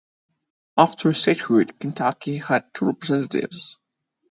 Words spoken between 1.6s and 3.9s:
Kentucky had two representatives.